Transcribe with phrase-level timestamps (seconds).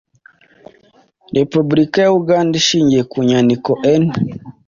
[1.37, 2.53] repubulika ya uganda.
[2.61, 4.03] ishingiye ku nyandiko n